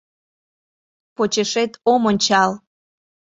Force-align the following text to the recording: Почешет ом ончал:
Почешет 1.15 1.71
ом 1.91 2.01
ончал: 2.11 2.51